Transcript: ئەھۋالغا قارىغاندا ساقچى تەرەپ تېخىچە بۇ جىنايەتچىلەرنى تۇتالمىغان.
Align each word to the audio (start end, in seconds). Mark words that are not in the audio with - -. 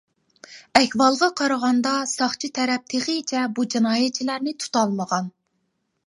ئەھۋالغا 0.77 1.27
قارىغاندا 1.41 1.91
ساقچى 2.13 2.49
تەرەپ 2.59 2.87
تېخىچە 2.93 3.43
بۇ 3.59 3.65
جىنايەتچىلەرنى 3.75 4.55
تۇتالمىغان. 4.65 5.29